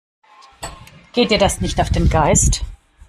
Geht 1.13 1.29
dir 1.29 1.37
das 1.37 1.61
nicht 1.61 1.79
auf 1.79 1.91
den 1.91 2.09
Geist? 2.09 2.63